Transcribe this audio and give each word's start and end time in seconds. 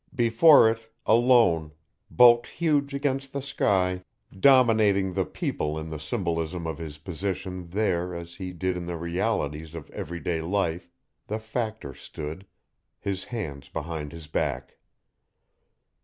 Before 0.15 0.67
it, 0.67 0.91
alone, 1.05 1.73
bulked 2.09 2.47
huge 2.47 2.95
against 2.95 3.33
the 3.33 3.39
sky, 3.43 4.01
dominating 4.33 5.13
the 5.13 5.25
people 5.27 5.77
in 5.77 5.91
the 5.91 5.99
symbolism 5.99 6.65
of 6.65 6.79
his 6.79 6.97
position 6.97 7.67
there 7.67 8.15
as 8.15 8.33
he 8.37 8.51
did 8.51 8.75
in 8.75 8.87
the 8.87 8.97
realities 8.97 9.75
of 9.75 9.91
every 9.91 10.19
day 10.19 10.41
life, 10.41 10.89
the 11.27 11.37
Factor 11.37 11.93
stood, 11.93 12.47
his 12.99 13.25
hands 13.25 13.69
behind 13.69 14.11
his 14.11 14.25
back. 14.25 14.77